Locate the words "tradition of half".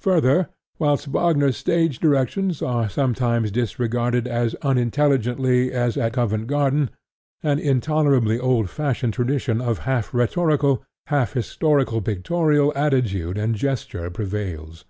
9.14-10.12